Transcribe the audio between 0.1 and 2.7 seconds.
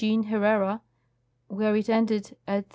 Herrera, where it ended at 3h.